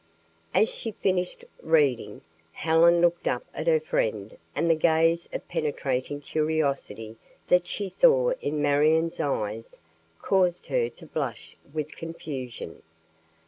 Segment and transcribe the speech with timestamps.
[0.55, 2.21] As she finished reading,
[2.53, 7.17] Helen looked up at her friend and the gaze of penetrating curiosity
[7.49, 9.79] that she saw in Marion's eyes
[10.19, 12.81] caused her to blush with confusion.